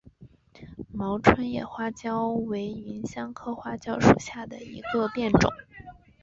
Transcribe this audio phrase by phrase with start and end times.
[0.91, 5.51] 毛椿叶花椒为芸香科花椒属下的一个变种。